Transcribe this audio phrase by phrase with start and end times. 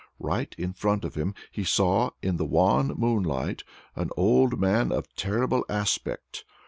[0.17, 3.63] Right in front of him he saw, in the wan moonlight,
[3.95, 6.43] an old man of terrible aspect.